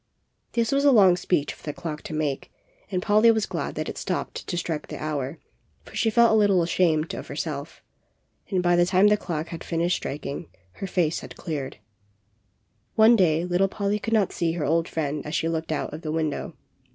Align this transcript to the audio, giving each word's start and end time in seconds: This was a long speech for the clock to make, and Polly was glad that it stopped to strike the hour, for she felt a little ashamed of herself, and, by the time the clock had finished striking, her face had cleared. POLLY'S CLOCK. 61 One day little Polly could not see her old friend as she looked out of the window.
This 0.53 0.71
was 0.71 0.83
a 0.83 0.91
long 0.91 1.15
speech 1.15 1.53
for 1.53 1.61
the 1.61 1.73
clock 1.73 2.01
to 2.05 2.13
make, 2.15 2.51
and 2.89 3.03
Polly 3.03 3.29
was 3.29 3.45
glad 3.45 3.75
that 3.75 3.87
it 3.87 3.99
stopped 3.99 4.47
to 4.47 4.57
strike 4.57 4.87
the 4.87 4.97
hour, 4.97 5.37
for 5.83 5.95
she 5.95 6.09
felt 6.09 6.31
a 6.31 6.35
little 6.35 6.63
ashamed 6.63 7.13
of 7.13 7.27
herself, 7.27 7.83
and, 8.49 8.63
by 8.63 8.75
the 8.75 8.87
time 8.87 9.09
the 9.09 9.15
clock 9.15 9.49
had 9.49 9.63
finished 9.63 9.97
striking, 9.97 10.47
her 10.71 10.87
face 10.87 11.19
had 11.19 11.37
cleared. 11.37 11.73
POLLY'S 11.73 12.89
CLOCK. 12.95 13.11
61 13.11 13.11
One 13.11 13.15
day 13.15 13.45
little 13.45 13.67
Polly 13.67 13.99
could 13.99 14.13
not 14.15 14.31
see 14.33 14.53
her 14.53 14.65
old 14.65 14.87
friend 14.87 15.23
as 15.23 15.35
she 15.35 15.47
looked 15.47 15.71
out 15.71 15.93
of 15.93 16.01
the 16.01 16.11
window. 16.11 16.55